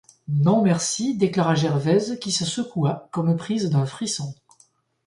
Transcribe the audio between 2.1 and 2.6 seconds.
qui se